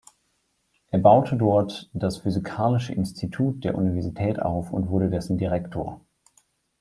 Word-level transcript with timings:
Er 0.89 0.97
baute 0.97 1.35
dort 1.35 1.91
das 1.93 2.17
Physikalische 2.17 2.91
Institut 2.91 3.63
der 3.63 3.75
Universität 3.75 4.41
auf 4.41 4.71
und 4.71 4.89
wurde 4.89 5.11
dessen 5.11 5.37
Direktor. 5.37 6.01